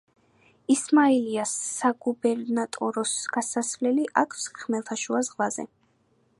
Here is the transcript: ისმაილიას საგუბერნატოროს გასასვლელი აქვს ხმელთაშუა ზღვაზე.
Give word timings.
ისმაილიას 0.75 1.51
საგუბერნატოროს 1.65 3.13
გასასვლელი 3.37 4.09
აქვს 4.25 4.51
ხმელთაშუა 4.63 5.25
ზღვაზე. 5.29 5.71